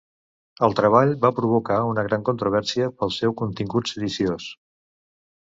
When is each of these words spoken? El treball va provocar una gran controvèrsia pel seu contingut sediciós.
El 0.67 0.71
treball 0.77 1.11
va 1.25 1.29
provocar 1.39 1.77
una 1.89 2.05
gran 2.07 2.23
controvèrsia 2.31 2.89
pel 3.03 3.13
seu 3.19 3.37
contingut 3.43 3.93
sediciós. 3.93 4.51